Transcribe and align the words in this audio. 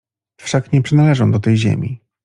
Wszak 0.37 0.73
nie 0.73 0.81
przynależę 0.81 1.31
do 1.31 1.39
tej 1.39 1.57
ziemi! 1.57 2.01